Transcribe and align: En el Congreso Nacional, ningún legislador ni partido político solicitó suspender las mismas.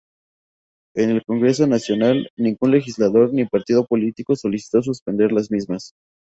En 0.95 1.11
el 1.11 1.23
Congreso 1.23 1.67
Nacional, 1.67 2.27
ningún 2.35 2.71
legislador 2.71 3.31
ni 3.35 3.45
partido 3.45 3.85
político 3.85 4.35
solicitó 4.35 4.81
suspender 4.81 5.31
las 5.31 5.51
mismas. 5.51 5.93